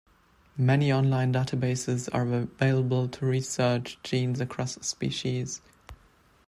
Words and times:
Many 0.57 0.91
online 0.91 1.31
databases 1.31 2.09
are 2.11 2.23
available 2.23 3.07
to 3.07 3.23
research 3.27 3.99
genes 4.01 4.39
across 4.41 4.81
species. 4.83 5.61